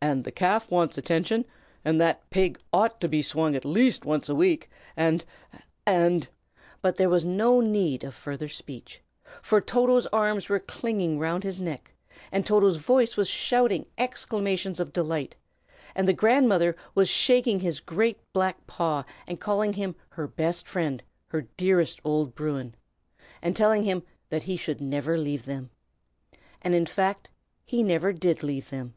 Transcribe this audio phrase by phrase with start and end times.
[0.00, 1.44] And the calf wants attention,
[1.84, 5.26] and that pig ought to be swung at least once a week, and
[5.86, 6.26] and"
[6.80, 9.02] But there was no need of further speech,
[9.42, 11.92] for Toto's arms were clinging round his neck,
[12.32, 15.36] and Toto's voice was shouting exclamations of delight;
[15.94, 21.02] and the grandmother was shaking his great black paw, and calling him her best friend,
[21.26, 22.74] her dearest old Bruin,
[23.42, 25.68] and telling him that he should never leave them.
[26.62, 27.28] And, in fact,
[27.66, 28.94] he never did leave them.